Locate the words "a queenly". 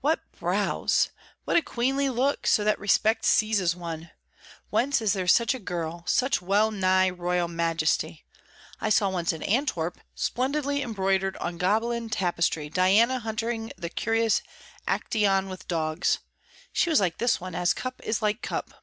1.58-2.08